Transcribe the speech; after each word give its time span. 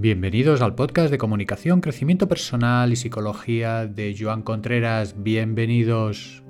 Bienvenidos 0.00 0.62
al 0.62 0.76
podcast 0.76 1.10
de 1.10 1.18
comunicación, 1.18 1.80
crecimiento 1.80 2.28
personal 2.28 2.92
y 2.92 2.94
psicología 2.94 3.88
de 3.88 4.14
Joan 4.16 4.42
Contreras. 4.42 5.24
Bienvenidos. 5.24 6.44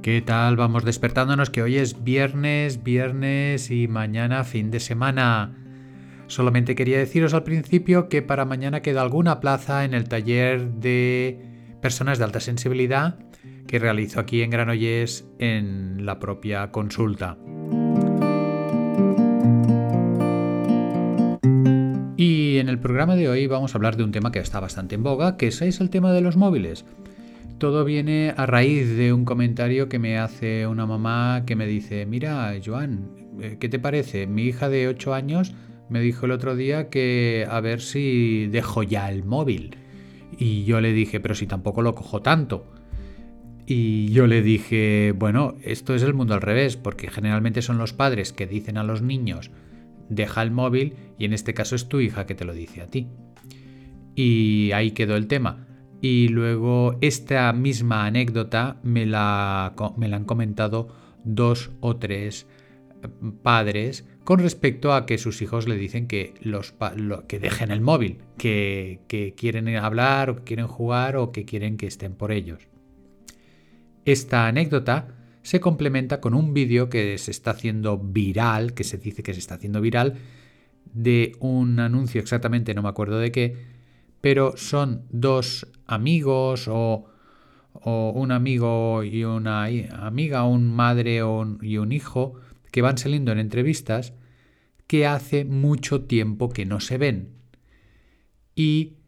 ¿Qué 0.00 0.22
tal? 0.24 0.54
Vamos 0.54 0.84
despertándonos 0.84 1.50
que 1.50 1.62
hoy 1.62 1.76
es 1.78 2.04
viernes, 2.04 2.84
viernes 2.84 3.72
y 3.72 3.88
mañana 3.88 4.44
fin 4.44 4.70
de 4.70 4.78
semana. 4.78 5.56
Solamente 6.28 6.76
quería 6.76 6.98
deciros 6.98 7.34
al 7.34 7.42
principio 7.42 8.08
que 8.08 8.22
para 8.22 8.44
mañana 8.44 8.80
queda 8.80 9.02
alguna 9.02 9.40
plaza 9.40 9.84
en 9.84 9.94
el 9.94 10.08
taller 10.08 10.74
de 10.74 11.40
personas 11.80 12.18
de 12.18 12.24
alta 12.26 12.38
sensibilidad 12.38 13.18
que 13.72 13.78
realizo 13.78 14.20
aquí 14.20 14.42
en 14.42 14.50
Granollers 14.50 15.24
en 15.38 16.04
la 16.04 16.18
propia 16.18 16.70
consulta. 16.70 17.38
Y 22.18 22.58
en 22.58 22.68
el 22.68 22.78
programa 22.78 23.16
de 23.16 23.30
hoy 23.30 23.46
vamos 23.46 23.74
a 23.74 23.78
hablar 23.78 23.96
de 23.96 24.04
un 24.04 24.12
tema 24.12 24.30
que 24.30 24.40
está 24.40 24.60
bastante 24.60 24.94
en 24.94 25.02
boga, 25.02 25.38
que 25.38 25.46
es 25.46 25.62
el 25.62 25.88
tema 25.88 26.12
de 26.12 26.20
los 26.20 26.36
móviles. 26.36 26.84
Todo 27.56 27.86
viene 27.86 28.34
a 28.36 28.44
raíz 28.44 28.94
de 28.94 29.14
un 29.14 29.24
comentario 29.24 29.88
que 29.88 29.98
me 29.98 30.18
hace 30.18 30.66
una 30.66 30.84
mamá 30.84 31.44
que 31.46 31.56
me 31.56 31.66
dice, 31.66 32.04
mira, 32.04 32.54
Joan, 32.62 33.08
eh, 33.40 33.56
¿qué 33.58 33.70
te 33.70 33.78
parece? 33.78 34.26
Mi 34.26 34.42
hija 34.42 34.68
de 34.68 34.86
8 34.86 35.14
años 35.14 35.54
me 35.88 36.02
dijo 36.02 36.26
el 36.26 36.32
otro 36.32 36.56
día 36.56 36.90
que 36.90 37.46
a 37.48 37.58
ver 37.60 37.80
si 37.80 38.48
dejo 38.48 38.82
ya 38.82 39.10
el 39.10 39.24
móvil. 39.24 39.78
Y 40.36 40.64
yo 40.64 40.82
le 40.82 40.92
dije, 40.92 41.20
pero 41.20 41.34
si 41.34 41.46
tampoco 41.46 41.80
lo 41.80 41.94
cojo 41.94 42.20
tanto. 42.20 42.71
Y 43.66 44.10
yo 44.12 44.26
le 44.26 44.42
dije, 44.42 45.12
bueno, 45.16 45.56
esto 45.62 45.94
es 45.94 46.02
el 46.02 46.14
mundo 46.14 46.34
al 46.34 46.40
revés, 46.40 46.76
porque 46.76 47.08
generalmente 47.08 47.62
son 47.62 47.78
los 47.78 47.92
padres 47.92 48.32
que 48.32 48.46
dicen 48.46 48.76
a 48.76 48.82
los 48.82 49.02
niños, 49.02 49.50
deja 50.08 50.42
el 50.42 50.50
móvil, 50.50 50.94
y 51.18 51.24
en 51.24 51.32
este 51.32 51.54
caso 51.54 51.76
es 51.76 51.88
tu 51.88 52.00
hija 52.00 52.26
que 52.26 52.34
te 52.34 52.44
lo 52.44 52.54
dice 52.54 52.82
a 52.82 52.86
ti. 52.86 53.08
Y 54.14 54.72
ahí 54.72 54.90
quedó 54.90 55.16
el 55.16 55.28
tema. 55.28 55.66
Y 56.00 56.28
luego 56.28 56.98
esta 57.00 57.52
misma 57.52 58.06
anécdota 58.06 58.80
me 58.82 59.06
la, 59.06 59.74
me 59.96 60.08
la 60.08 60.16
han 60.16 60.24
comentado 60.24 60.88
dos 61.24 61.70
o 61.80 61.96
tres 61.96 62.46
padres 63.42 64.06
con 64.24 64.40
respecto 64.40 64.92
a 64.92 65.06
que 65.06 65.18
sus 65.18 65.42
hijos 65.42 65.68
le 65.68 65.76
dicen 65.76 66.06
que, 66.06 66.34
los, 66.40 66.74
que 67.28 67.38
dejen 67.38 67.70
el 67.70 67.80
móvil, 67.80 68.18
que, 68.38 69.00
que 69.08 69.34
quieren 69.34 69.68
hablar 69.76 70.30
o 70.30 70.36
que 70.36 70.42
quieren 70.42 70.66
jugar 70.66 71.16
o 71.16 71.32
que 71.32 71.44
quieren 71.44 71.76
que 71.76 71.86
estén 71.86 72.14
por 72.14 72.32
ellos. 72.32 72.68
Esta 74.04 74.46
anécdota 74.46 75.08
se 75.42 75.60
complementa 75.60 76.20
con 76.20 76.34
un 76.34 76.54
vídeo 76.54 76.88
que 76.88 77.18
se 77.18 77.30
está 77.30 77.52
haciendo 77.52 77.98
viral, 77.98 78.74
que 78.74 78.84
se 78.84 78.98
dice 78.98 79.22
que 79.22 79.34
se 79.34 79.40
está 79.40 79.56
haciendo 79.56 79.80
viral, 79.80 80.14
de 80.92 81.36
un 81.40 81.80
anuncio 81.80 82.20
exactamente, 82.20 82.74
no 82.74 82.82
me 82.82 82.88
acuerdo 82.88 83.18
de 83.18 83.32
qué, 83.32 83.56
pero 84.20 84.56
son 84.56 85.02
dos 85.10 85.66
amigos 85.86 86.68
o, 86.68 87.08
un 87.84 88.30
amigo 88.30 89.02
y 89.02 89.24
una 89.24 89.64
amiga, 89.64 90.44
un 90.44 90.72
madre 90.72 91.16
y 91.62 91.76
un 91.78 91.92
hijo, 91.92 92.34
que 92.70 92.82
van 92.82 92.98
saliendo 92.98 93.32
en 93.32 93.38
entrevistas 93.38 94.14
que 94.86 95.06
hace 95.06 95.44
mucho 95.44 96.02
tiempo 96.02 96.50
que 96.50 96.66
no 96.66 96.78
se 96.80 96.98
ven. 96.98 97.30
Y 98.54 98.98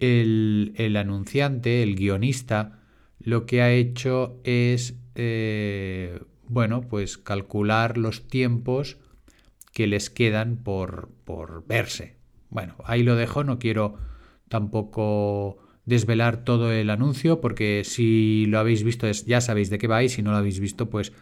el, 0.00 0.96
anunciante, 0.96 1.82
el 1.82 1.94
guionista, 1.94 2.81
lo 3.22 3.46
que 3.46 3.62
ha 3.62 3.72
hecho 3.72 4.40
es, 4.44 4.98
eh, 5.14 6.20
bueno, 6.48 6.82
pues 6.82 7.18
calcular 7.18 7.98
los 7.98 8.28
tiempos 8.28 8.98
que 9.72 9.86
les 9.86 10.10
quedan 10.10 10.56
por, 10.56 11.10
por 11.24 11.66
verse. 11.66 12.16
Bueno, 12.50 12.76
ahí 12.84 13.02
lo 13.02 13.16
dejo, 13.16 13.44
no 13.44 13.58
quiero 13.58 13.96
tampoco 14.48 15.58
desvelar 15.86 16.44
todo 16.44 16.70
el 16.72 16.90
anuncio 16.90 17.40
porque 17.40 17.82
si 17.84 18.46
lo 18.46 18.58
habéis 18.58 18.84
visto 18.84 19.10
ya 19.10 19.40
sabéis 19.40 19.70
de 19.70 19.78
qué 19.78 19.88
va 19.88 20.02
y 20.04 20.08
si 20.08 20.22
no 20.22 20.30
lo 20.30 20.36
habéis 20.36 20.60
visto 20.60 20.88
pues 20.88 21.12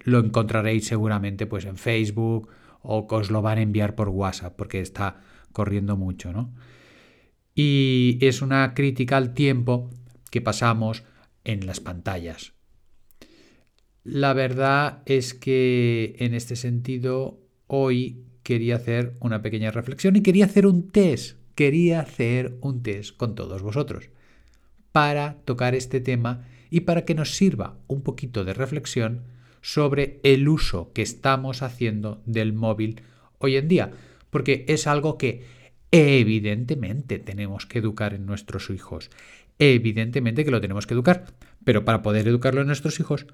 lo 0.00 0.18
encontraréis 0.18 0.86
seguramente 0.86 1.46
pues 1.46 1.64
en 1.64 1.76
Facebook 1.76 2.48
o 2.82 3.06
os 3.08 3.30
lo 3.30 3.42
van 3.42 3.58
a 3.58 3.62
enviar 3.62 3.94
por 3.94 4.08
WhatsApp 4.08 4.56
porque 4.56 4.80
está 4.80 5.20
corriendo 5.52 5.96
mucho, 5.96 6.32
¿no? 6.32 6.52
Y 7.54 8.18
es 8.22 8.42
una 8.42 8.74
crítica 8.74 9.16
al 9.16 9.34
tiempo 9.34 9.90
que 10.30 10.40
pasamos 10.40 11.04
en 11.44 11.66
las 11.66 11.80
pantallas. 11.80 12.52
La 14.04 14.32
verdad 14.32 15.02
es 15.06 15.34
que 15.34 16.16
en 16.18 16.34
este 16.34 16.56
sentido 16.56 17.38
hoy 17.66 18.24
quería 18.42 18.76
hacer 18.76 19.14
una 19.20 19.42
pequeña 19.42 19.70
reflexión 19.70 20.16
y 20.16 20.22
quería 20.22 20.46
hacer 20.46 20.66
un 20.66 20.88
test, 20.88 21.38
quería 21.54 22.00
hacer 22.00 22.56
un 22.62 22.82
test 22.82 23.16
con 23.16 23.34
todos 23.34 23.62
vosotros 23.62 24.08
para 24.92 25.36
tocar 25.44 25.74
este 25.74 26.00
tema 26.00 26.46
y 26.70 26.80
para 26.80 27.04
que 27.04 27.14
nos 27.14 27.36
sirva 27.36 27.78
un 27.86 28.02
poquito 28.02 28.44
de 28.44 28.54
reflexión 28.54 29.22
sobre 29.60 30.20
el 30.22 30.48
uso 30.48 30.92
que 30.92 31.02
estamos 31.02 31.62
haciendo 31.62 32.22
del 32.24 32.52
móvil 32.52 33.02
hoy 33.38 33.56
en 33.56 33.68
día, 33.68 33.92
porque 34.30 34.64
es 34.68 34.86
algo 34.86 35.18
que 35.18 35.44
evidentemente 35.92 37.18
tenemos 37.18 37.66
que 37.66 37.78
educar 37.78 38.14
en 38.14 38.26
nuestros 38.26 38.70
hijos. 38.70 39.10
Evidentemente 39.58 40.44
que 40.44 40.50
lo 40.50 40.60
tenemos 40.60 40.86
que 40.86 40.94
educar, 40.94 41.26
pero 41.64 41.84
para 41.84 42.02
poder 42.02 42.26
educarlo 42.28 42.60
en 42.60 42.68
nuestros 42.68 43.00
hijos, 43.00 43.26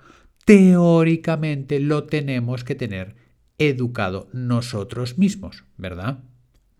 teóricamente 0.45 1.81
lo 1.81 2.05
tenemos 2.05 2.65
que 2.65 2.75
tener 2.75 3.15
educado 3.59 4.29
nosotros 4.33 5.19
mismos, 5.19 5.65
¿verdad? 5.77 6.25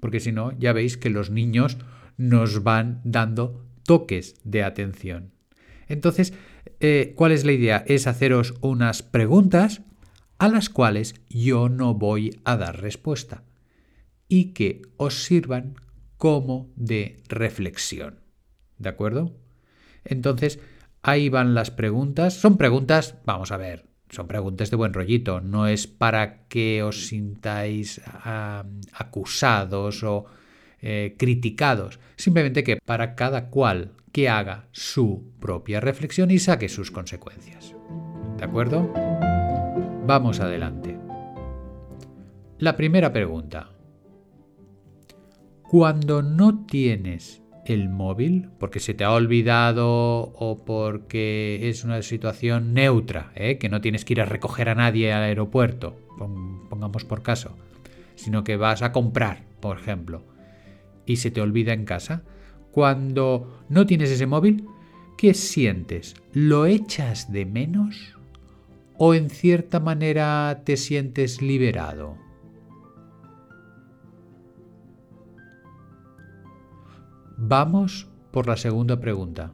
Porque 0.01 0.21
si 0.21 0.33
no, 0.33 0.57
ya 0.59 0.73
veis 0.73 0.97
que 0.97 1.11
los 1.11 1.31
niños 1.31 1.79
nos 2.17 2.63
van 2.63 3.01
dando 3.05 3.67
toques 3.85 4.35
de 4.45 4.63
atención. 4.65 5.33
Entonces, 5.89 6.33
eh, 6.81 7.13
¿cuál 7.17 7.33
es 7.33 7.45
la 7.45 7.53
idea? 7.53 7.85
Es 7.87 8.07
haceros 8.07 8.55
unas 8.61 9.03
preguntas 9.03 9.83
a 10.39 10.49
las 10.49 10.69
cuales 10.69 11.15
yo 11.31 11.69
no 11.69 11.95
voy 11.95 12.41
a 12.45 12.57
dar 12.57 12.81
respuesta 12.81 13.46
y 14.29 14.53
que 14.53 14.83
os 14.97 15.25
sirvan 15.25 15.75
como 16.17 16.71
de 16.77 17.23
reflexión. 17.29 18.21
¿De 18.79 18.89
acuerdo? 18.89 19.37
Entonces, 20.05 20.59
ahí 21.03 21.29
van 21.29 21.55
las 21.55 21.71
preguntas. 21.71 22.35
Son 22.35 22.57
preguntas, 22.57 23.17
vamos 23.25 23.53
a 23.53 23.57
ver, 23.57 23.87
son 24.09 24.29
preguntas 24.29 24.71
de 24.71 24.77
buen 24.77 24.93
rollito. 24.93 25.41
No 25.41 25.67
es 25.67 25.87
para 25.87 26.47
que 26.49 26.83
os 26.83 27.07
sintáis 27.09 28.01
acusados 28.93 30.03
o 30.03 30.27
eh, 30.81 31.15
criticados. 31.19 31.99
Simplemente 32.17 32.65
que 32.65 32.79
para 32.85 33.15
cada 33.15 33.49
cual 33.51 33.93
que 34.13 34.29
haga 34.29 34.69
su 34.73 35.33
propia 35.41 35.81
reflexión 35.81 36.31
y 36.31 36.39
saque 36.39 36.69
sus 36.69 36.91
consecuencias. 36.91 37.75
¿De 38.39 38.45
acuerdo? 38.45 38.93
Vamos 40.07 40.41
adelante. 40.41 40.97
La 42.59 42.77
primera 42.77 43.13
pregunta. 43.13 43.76
Cuando 45.69 46.23
no 46.23 46.65
tienes 46.65 47.43
el 47.65 47.89
móvil, 47.89 48.51
porque 48.59 48.79
se 48.79 48.95
te 48.95 49.03
ha 49.03 49.13
olvidado 49.13 49.89
o 49.89 50.63
porque 50.65 51.69
es 51.69 51.83
una 51.83 52.03
situación 52.03 52.73
neutra, 52.73 53.33
¿eh? 53.35 53.59
que 53.59 53.69
no 53.69 53.81
tienes 53.81 54.05
que 54.05 54.15
ir 54.15 54.21
a 54.21 54.27
recoger 54.27 54.69
a 54.69 54.77
nadie 54.77 55.13
al 55.13 55.25
aeropuerto, 55.25 55.97
pongamos 56.71 57.05
por 57.05 57.23
caso, 57.23 57.57
sino 58.15 58.45
que 58.45 58.57
vas 58.57 58.83
a 58.83 58.93
comprar, 58.93 59.43
por 59.61 59.79
ejemplo, 59.79 60.23
y 61.05 61.17
se 61.17 61.33
te 61.33 61.41
olvida 61.41 61.73
en 61.73 61.85
casa, 61.85 62.23
cuando 62.71 63.65
no 63.69 63.87
tienes 63.87 64.11
ese 64.11 64.27
móvil, 64.27 64.69
¿qué 65.19 65.35
sientes? 65.35 66.15
¿Lo 66.33 66.67
echas 66.67 67.33
de 67.33 67.45
menos? 67.45 68.17
¿O 68.99 69.15
en 69.15 69.31
cierta 69.31 69.81
manera 69.81 70.63
te 70.65 70.77
sientes 70.77 71.43
liberado? 71.43 72.26
Vamos 77.37 78.09
por 78.31 78.47
la 78.47 78.57
segunda 78.57 78.99
pregunta. 78.99 79.53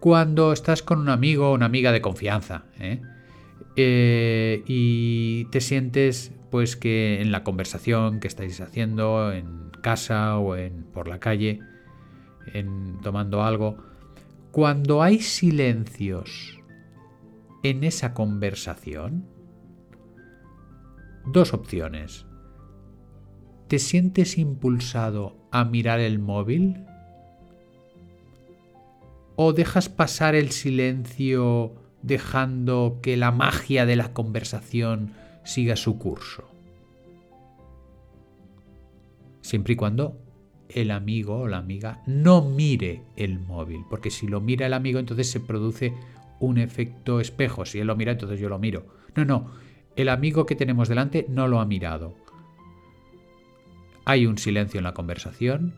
Cuando 0.00 0.52
estás 0.52 0.82
con 0.82 0.98
un 1.00 1.08
amigo 1.08 1.50
o 1.50 1.54
una 1.54 1.66
amiga 1.66 1.90
de 1.90 2.02
confianza 2.02 2.64
¿eh? 2.78 3.00
Eh, 3.76 4.62
y 4.66 5.46
te 5.46 5.60
sientes 5.60 6.32
pues 6.50 6.76
que 6.76 7.20
en 7.20 7.32
la 7.32 7.42
conversación 7.42 8.20
que 8.20 8.28
estáis 8.28 8.60
haciendo 8.60 9.32
en 9.32 9.70
casa 9.82 10.38
o 10.38 10.56
en, 10.56 10.84
por 10.84 11.08
la 11.08 11.18
calle, 11.18 11.60
en, 12.52 13.00
tomando 13.02 13.42
algo, 13.42 13.78
cuando 14.52 15.02
hay 15.02 15.20
silencios 15.20 16.60
en 17.64 17.82
esa 17.82 18.14
conversación, 18.14 19.26
dos 21.26 21.54
opciones. 21.54 22.26
¿Te 23.66 23.78
sientes 23.78 24.38
impulsado 24.38 25.43
a 25.54 25.64
mirar 25.64 26.00
el 26.00 26.18
móvil? 26.18 26.84
¿O 29.36 29.52
dejas 29.52 29.88
pasar 29.88 30.34
el 30.34 30.50
silencio 30.50 31.72
dejando 32.04 32.98
que 33.00 33.16
la 33.16 33.32
magia 33.32 33.86
de 33.86 33.96
la 33.96 34.12
conversación 34.12 35.12
siga 35.42 35.76
su 35.76 35.98
curso. 35.98 36.44
Siempre 39.40 39.72
y 39.74 39.76
cuando 39.76 40.18
el 40.68 40.90
amigo 40.90 41.40
o 41.40 41.48
la 41.48 41.58
amiga 41.58 42.02
no 42.06 42.42
mire 42.42 43.02
el 43.16 43.38
móvil, 43.38 43.84
porque 43.88 44.10
si 44.10 44.26
lo 44.26 44.40
mira 44.40 44.66
el 44.66 44.74
amigo 44.74 44.98
entonces 44.98 45.30
se 45.30 45.40
produce 45.40 45.94
un 46.40 46.58
efecto 46.58 47.20
espejo, 47.20 47.64
si 47.64 47.78
él 47.78 47.86
lo 47.86 47.96
mira 47.96 48.12
entonces 48.12 48.38
yo 48.38 48.48
lo 48.48 48.58
miro. 48.58 48.86
No, 49.14 49.24
no, 49.24 49.50
el 49.96 50.08
amigo 50.08 50.44
que 50.44 50.56
tenemos 50.56 50.88
delante 50.88 51.26
no 51.28 51.48
lo 51.48 51.60
ha 51.60 51.66
mirado. 51.66 52.14
Hay 54.04 54.26
un 54.26 54.38
silencio 54.38 54.78
en 54.78 54.84
la 54.84 54.94
conversación. 54.94 55.74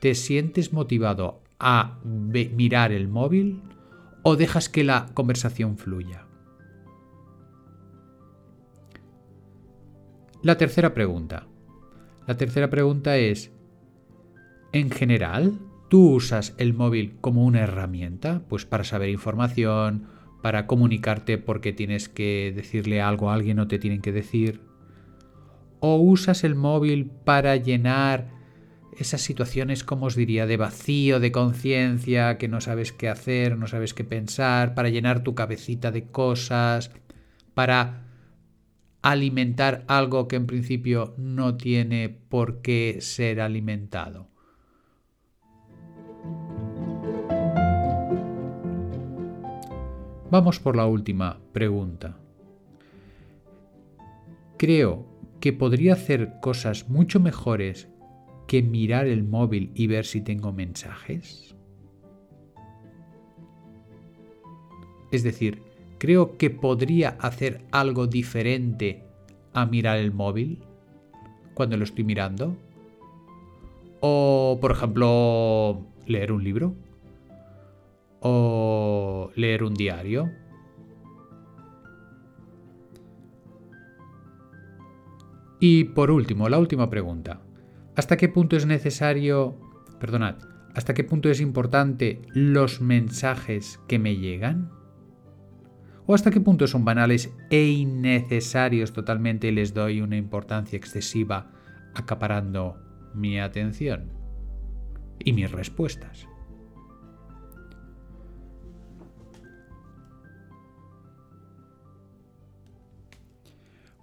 ¿Te 0.00 0.14
sientes 0.14 0.72
motivado 0.72 1.40
a 1.58 1.98
mirar 2.04 2.92
el 2.92 3.08
móvil 3.08 3.62
o 4.22 4.36
dejas 4.36 4.68
que 4.68 4.84
la 4.84 5.08
conversación 5.12 5.76
fluya? 5.76 6.24
La 10.42 10.56
tercera 10.56 10.94
pregunta. 10.94 11.46
La 12.26 12.36
tercera 12.38 12.70
pregunta 12.70 13.18
es, 13.18 13.52
en 14.72 14.90
general, 14.90 15.58
¿tú 15.90 16.14
usas 16.14 16.54
el 16.56 16.72
móvil 16.72 17.18
como 17.20 17.44
una 17.44 17.60
herramienta? 17.60 18.42
Pues 18.48 18.64
para 18.64 18.84
saber 18.84 19.10
información, 19.10 20.06
para 20.40 20.66
comunicarte 20.66 21.36
porque 21.36 21.74
tienes 21.74 22.08
que 22.08 22.52
decirle 22.56 23.02
algo 23.02 23.30
a 23.30 23.34
alguien 23.34 23.58
o 23.58 23.68
te 23.68 23.78
tienen 23.78 24.00
que 24.00 24.12
decir. 24.12 24.69
¿O 25.80 25.96
usas 25.96 26.44
el 26.44 26.54
móvil 26.54 27.10
para 27.24 27.56
llenar 27.56 28.28
esas 28.96 29.22
situaciones, 29.22 29.82
como 29.82 30.06
os 30.06 30.14
diría, 30.14 30.46
de 30.46 30.58
vacío, 30.58 31.20
de 31.20 31.32
conciencia, 31.32 32.36
que 32.36 32.48
no 32.48 32.60
sabes 32.60 32.92
qué 32.92 33.08
hacer, 33.08 33.56
no 33.56 33.66
sabes 33.66 33.94
qué 33.94 34.04
pensar, 34.04 34.74
para 34.74 34.90
llenar 34.90 35.22
tu 35.22 35.34
cabecita 35.34 35.90
de 35.90 36.10
cosas, 36.10 36.90
para 37.54 38.04
alimentar 39.00 39.84
algo 39.88 40.28
que 40.28 40.36
en 40.36 40.46
principio 40.46 41.14
no 41.16 41.56
tiene 41.56 42.10
por 42.10 42.60
qué 42.60 42.98
ser 43.00 43.40
alimentado. 43.40 44.28
Vamos 50.30 50.60
por 50.60 50.76
la 50.76 50.86
última 50.86 51.40
pregunta. 51.52 52.16
Creo 54.58 55.09
que 55.40 55.52
podría 55.52 55.94
hacer 55.94 56.34
cosas 56.40 56.88
mucho 56.88 57.18
mejores 57.18 57.88
que 58.46 58.62
mirar 58.62 59.06
el 59.06 59.24
móvil 59.24 59.72
y 59.74 59.86
ver 59.86 60.04
si 60.04 60.20
tengo 60.20 60.52
mensajes. 60.52 61.54
Es 65.10 65.22
decir, 65.22 65.62
creo 65.98 66.36
que 66.36 66.50
podría 66.50 67.10
hacer 67.20 67.64
algo 67.72 68.06
diferente 68.06 69.04
a 69.52 69.66
mirar 69.66 69.98
el 69.98 70.12
móvil 70.12 70.62
cuando 71.54 71.76
lo 71.76 71.84
estoy 71.84 72.04
mirando. 72.04 72.56
O, 74.00 74.58
por 74.60 74.72
ejemplo, 74.72 75.86
leer 76.06 76.32
un 76.32 76.42
libro. 76.44 76.74
O 78.20 79.30
leer 79.34 79.62
un 79.64 79.74
diario. 79.74 80.30
Y 85.60 85.84
por 85.84 86.10
último, 86.10 86.48
la 86.48 86.58
última 86.58 86.88
pregunta. 86.88 87.42
¿Hasta 87.94 88.16
qué 88.16 88.30
punto 88.30 88.56
es 88.56 88.64
necesario, 88.64 89.58
perdonad, 90.00 90.36
hasta 90.74 90.94
qué 90.94 91.04
punto 91.04 91.28
es 91.28 91.40
importante 91.40 92.22
los 92.32 92.80
mensajes 92.80 93.78
que 93.86 93.98
me 93.98 94.16
llegan? 94.16 94.70
¿O 96.06 96.14
hasta 96.14 96.30
qué 96.30 96.40
punto 96.40 96.66
son 96.66 96.86
banales 96.86 97.30
e 97.50 97.66
innecesarios 97.66 98.94
totalmente 98.94 99.48
y 99.48 99.52
les 99.52 99.74
doy 99.74 100.00
una 100.00 100.16
importancia 100.16 100.78
excesiva 100.78 101.52
acaparando 101.94 102.78
mi 103.14 103.38
atención 103.38 104.12
y 105.18 105.34
mis 105.34 105.52
respuestas? 105.52 106.29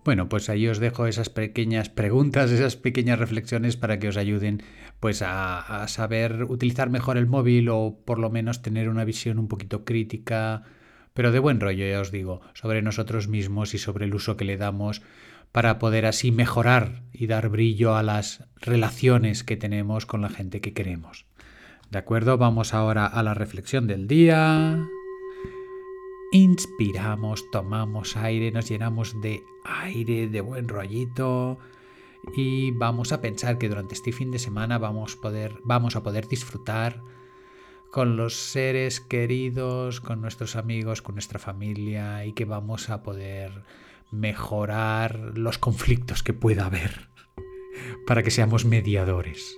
Bueno, 0.07 0.29
pues 0.29 0.49
ahí 0.49 0.69
os 0.69 0.79
dejo 0.79 1.05
esas 1.05 1.29
pequeñas 1.29 1.89
preguntas, 1.89 2.49
esas 2.49 2.77
pequeñas 2.77 3.19
reflexiones 3.19 3.75
para 3.75 3.99
que 3.99 4.07
os 4.07 4.15
ayuden 4.15 4.63
pues 5.01 5.21
a, 5.21 5.59
a, 5.59 5.89
saber 5.89 6.45
utilizar 6.45 6.89
mejor 6.89 7.17
el 7.17 7.27
móvil 7.27 7.67
o 7.67 7.99
por 8.05 8.17
lo 8.17 8.29
menos 8.29 8.61
tener 8.61 8.87
una 8.87 9.03
visión 9.03 9.37
un 9.37 9.49
poquito 9.49 9.83
crítica 9.83 10.63
pero 11.13 11.33
de 11.33 11.39
buen 11.39 11.59
rollo, 11.59 11.85
ya 11.85 11.99
os 11.99 12.13
digo, 12.13 12.39
sobre 12.53 12.81
nosotros 12.81 13.27
mismos 13.27 13.73
y 13.73 13.79
sobre 13.79 14.05
el 14.05 14.15
uso 14.15 14.37
que 14.37 14.45
le 14.45 14.55
damos 14.55 15.01
para 15.51 15.77
poder 15.77 16.05
así 16.05 16.31
mejorar 16.31 17.01
y 17.11 17.27
dar 17.27 17.49
brillo 17.49 17.97
a 17.97 18.01
las 18.01 18.45
relaciones 18.61 19.43
que 19.43 19.57
tenemos 19.57 20.05
con 20.05 20.21
la 20.21 20.29
gente 20.29 20.61
que 20.61 20.71
queremos. 20.71 21.25
¿De 21.91 21.97
acuerdo? 21.97 22.37
Vamos 22.37 22.73
ahora 22.73 23.07
a 23.07 23.23
la 23.23 23.33
reflexión 23.33 23.87
del 23.87 24.07
día. 24.07 24.87
Inspiramos, 26.31 27.49
tomamos 27.51 28.17
aire, 28.17 28.51
nos 28.51 28.67
llenamos 28.69 29.21
de 29.21 29.43
aire, 29.63 30.27
de 30.27 30.41
buen 30.41 30.67
rollito 30.67 31.57
y 32.35 32.71
vamos 32.71 33.13
a 33.13 33.21
pensar 33.21 33.57
que 33.57 33.69
durante 33.69 33.95
este 33.95 34.11
fin 34.11 34.31
de 34.31 34.39
semana 34.39 34.77
vamos, 34.77 35.17
a 35.95 36.03
poder 36.03 36.27
disfrutar 36.27 37.01
con 37.91 38.17
los 38.17 38.35
seres 38.35 38.99
queridos, 38.99 40.01
con 40.01 40.19
nuestros 40.19 40.57
amigos, 40.57 41.01
con 41.01 41.15
nuestra 41.15 41.39
familia 41.39 42.25
y 42.25 42.33
que 42.33 42.43
vamos 42.43 42.89
a 42.89 43.03
poder 43.03 43.63
mejorar 44.11 45.37
los 45.37 45.57
conflictos 45.57 46.23
que 46.23 46.33
pueda 46.33 46.65
haber 46.65 47.07
para 48.05 48.21
que 48.21 48.31
seamos 48.31 48.65
mediadores. 48.65 49.57